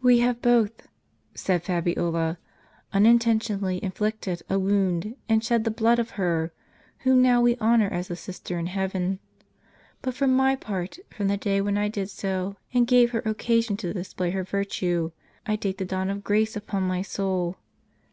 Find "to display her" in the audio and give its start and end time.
13.78-14.44